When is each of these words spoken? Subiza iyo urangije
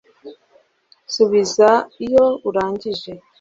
Subiza 1.13 1.69
iyo 2.05 2.25
urangije 2.47 3.11